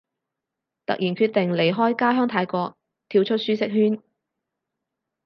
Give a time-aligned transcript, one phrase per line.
[0.87, 2.75] 突然決定離開家鄉泰國，
[3.07, 4.01] 跳出舒適圈